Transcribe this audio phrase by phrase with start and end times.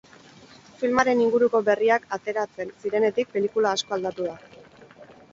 [0.83, 5.13] Filmaren inguruko berriak ateratzen zirenetik pelikula asko aldatu da.